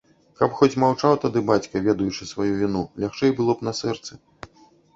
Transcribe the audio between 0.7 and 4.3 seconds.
маўчаў тады бацька, ведаючы сваю віну, лягчэй было б на сэрцы.